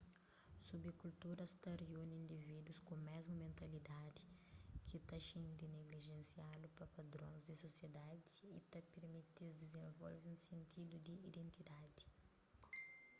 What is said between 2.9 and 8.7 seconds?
mésmu mentalidadi ki ta xinti niglijensiadu pa padrons di sosiedadi y